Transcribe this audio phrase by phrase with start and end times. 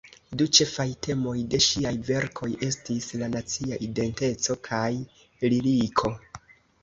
[0.41, 4.89] Du ĉefaj temoj de ŝiaj verkoj estis la nacia identeco kaj
[5.53, 6.15] liriko.